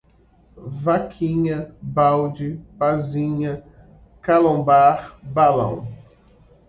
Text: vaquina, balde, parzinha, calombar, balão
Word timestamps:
vaquina, 0.65 1.75
balde, 1.79 2.59
parzinha, 2.79 3.63
calombar, 4.19 5.15
balão 5.21 5.87